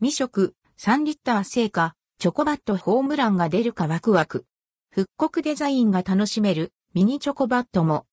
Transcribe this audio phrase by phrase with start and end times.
[0.00, 4.46] 未食、3リッター製菓、チョコバットホームランが出るかワクワク。
[4.92, 8.06] 復刻デザインが楽しめるミニチョコバットも。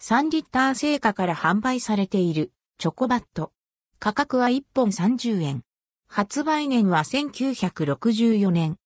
[0.00, 3.50] 3リッター製菓から販売されているチョコバット。
[3.98, 5.64] 価格は1本30円。
[6.06, 8.76] 発売年は1964年。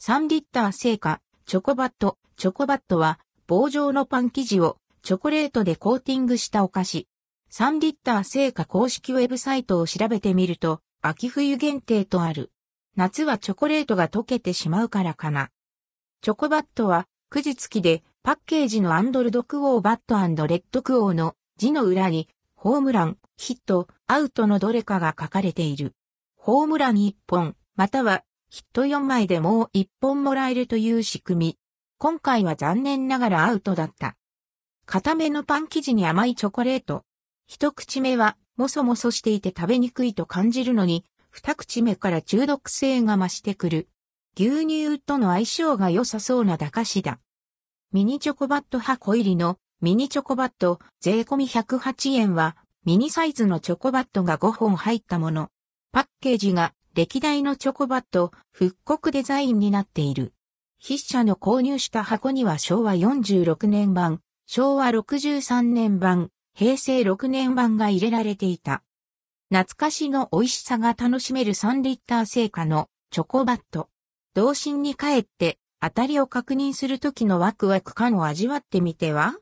[0.00, 2.16] 3リッター製菓、チョコバット。
[2.38, 7.06] チョコバットは棒状のパン生地をチョコレートでコーティングしたお菓子。
[7.54, 12.50] 3リッター製菓公式ウェブサイトを調べてみると、秋冬限定とある。
[12.96, 15.50] 夏はチョコレートが溶けてしまうからかな。
[16.22, 20.14] チョコバットは、くじ付きで、パッケージのアンドルドクオーバット
[20.46, 25.94] レッドクオーの字の裏に、ホームラン、ヒット、アウトのどれかが書かれている。
[26.36, 31.58] ホームラン1本、または、ヒット4枚でもう1本もらえるという仕組み。
[31.98, 34.16] 今回は残念ながらアウトだった。
[34.86, 37.04] 固めのパン生地に甘いチョコレート。
[37.54, 43.90] 一口目は、もそもそしていて食べにくいと感じるのに、二口目から中毒性が増してくる。
[44.34, 47.20] 牛乳との相性が良さそうな駄菓子だ。
[47.92, 55.50] ミニチョコバット箱入りのミニチョコバット税込み108円はミニサイズのチョコバットが5本入ったもの。
[55.92, 60.32] パッケージが歴代のチョコバット復刻デザインになっている。
[60.82, 68.82] 筆者の購入した箱には昭和46年版、昭和63年版、平成6年版が入れられていた。
[69.50, 73.88] 懐かしの美味しさが楽しめる3リッター製菓のチョコバット。
[74.34, 79.34] 童心に帰って当たりを確認するときのワクワク感を味わってみては？